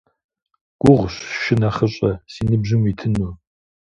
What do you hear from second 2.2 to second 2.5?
си